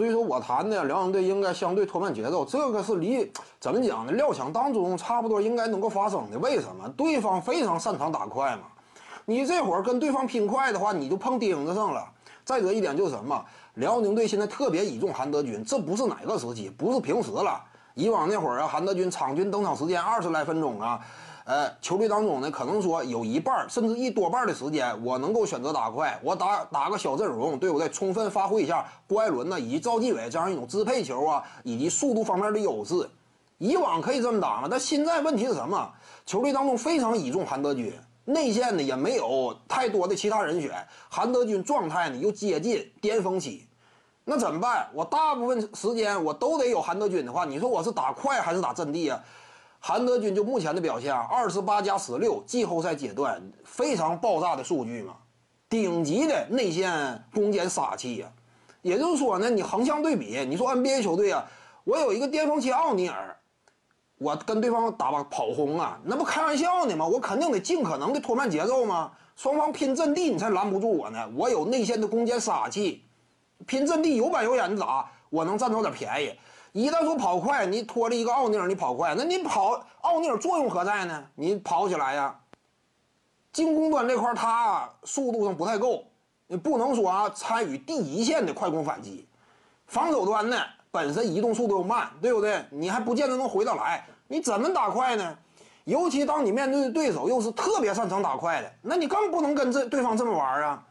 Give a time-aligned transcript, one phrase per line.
[0.00, 4.12] 所以说我谈的辽宁队应该相对拖慢节奏，这个是离怎么讲呢？
[4.12, 6.38] 料想当中差不多应该能够发生的。
[6.38, 6.88] 为什么？
[6.96, 8.62] 对方非常擅长打快嘛。
[9.26, 12.02] 你这会儿跟对方拼快的话，你就碰钉子上了。
[12.46, 13.44] 再者一点就是什么？
[13.74, 17.62] 辽宁队现在特别倚重韩德君，这不是哪个时期，不是平时了。
[17.92, 20.98] 以往那会儿啊，韩德君场均登场时间二十来分钟啊，
[21.50, 27.88] 呃，球队当中呢，可能说有一半甚至一多半的时间，我能够选择打快，我打打个小阵容，对不对？
[27.88, 33.10] 充分发挥一下郭艾伦呢以及赵继伟这样一种支配球啊，以及速度方面的优势。
[33.58, 35.90] 以往可以这么打嘛，但现在问题是什么？
[36.24, 37.92] 球队当中非常倚重韩德君，
[38.26, 40.70] 内线呢也没有太多的其他人选，
[41.08, 43.66] 韩德君状态呢又接近巅峰期。
[44.24, 44.88] 那怎么办？
[44.94, 49.20] 我大部分时间我都得有韩德君的话，你说我是打快还是打阵地啊？
[49.82, 55.16] 韩德君就目前的表现啊，二十八加十六，季后赛阶段非常爆炸的数据嘛，
[55.70, 58.30] 顶级的内线攻坚杀器呀。
[58.82, 61.44] 也就是说呢，你横向对比，你说 NBA 球队啊，
[61.84, 63.34] 我有一个巅峰期奥尼尔，
[64.18, 67.06] 我跟对方打跑轰啊，那不开玩笑呢吗？
[67.06, 69.10] 我肯定得尽可能的拖慢节奏吗？
[69.34, 71.26] 双方拼阵地，你才拦不住我呢。
[71.34, 73.02] 我有内线的攻坚杀器。
[73.66, 76.34] 拼阵地有板有眼的打，我能占着点便宜。
[76.72, 81.24] 一旦说跑快，你拖着一个奥尼尔，你跑快，那你跑奥尼尔作用何在呢？
[81.34, 82.38] 你跑起来呀，
[83.52, 86.04] 进攻端这块他速度上不太够，
[86.46, 89.26] 你不能说啊参与第一线的快攻反击。
[89.86, 90.56] 防守端呢
[90.92, 92.64] 本身移动速度又慢，对不对？
[92.70, 95.36] 你还不见得能回得来，你怎么打快呢？
[95.84, 100.84] 尤其当你面对的对手又是特别擅长打快的，那你更不能跟这对方这么玩啊。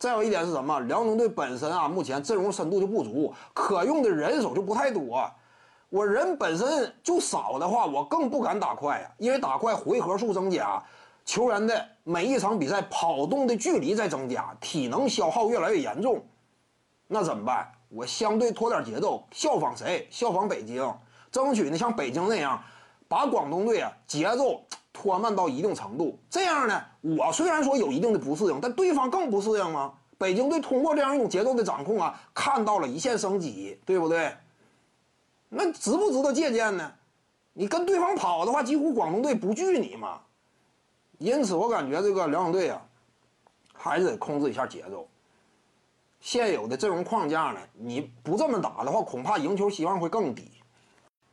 [0.00, 0.80] 再有一点是什么？
[0.80, 5.30] 辽宁队本身啊，目前阵容深度就不足，可用的人手就不太多。
[5.90, 10.82] 我人本身就少的话，我更不敢打快呀，因为打快回合数增加，
[11.26, 16.24] 球员的每一场比赛跑动的距离在增加，体能消耗越来越严重。
[17.06, 17.70] 那怎么办？
[17.90, 20.08] 我相对拖点节奏，效仿谁？
[20.10, 20.90] 效仿北京，
[21.30, 22.58] 争取呢像北京那样，
[23.06, 24.62] 把广东队啊节奏。
[25.00, 29.94] 拖慢到一定程度，这样呢，我虽然说有一定的不适应，但对方更不适应吗？
[30.18, 34.36] 北京队通过这样一种节奏的掌控啊，看到了一线生机，对不对？
[35.48, 36.92] 那值不值得借鉴呢？
[37.54, 40.20] 你跟对方跑的话，几乎广东队不惧你嘛。
[41.16, 42.82] 因此，我感觉这个辽宁队啊，
[43.72, 45.08] 还是得控制一下节奏。
[46.20, 50.59] 现有的阵容框架呢，你不这么打的话，恐怕赢球希望会更低。